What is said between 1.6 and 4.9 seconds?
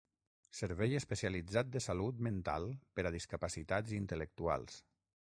de salut mental per a discapacitats intel·lectuals.